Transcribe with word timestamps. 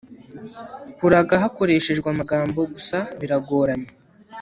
kuraga 0.97 1.33
hakoreshejwe 1.43 2.07
amagambo 2.13 2.59
gusa 2.73 2.97
biragoranye 3.19 3.89